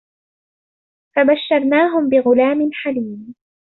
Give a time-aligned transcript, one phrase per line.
[1.15, 3.35] فبشرناه بغلام حليم